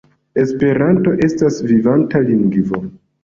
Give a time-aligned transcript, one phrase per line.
[0.43, 2.81] Esperanto estas vivanta lingvo.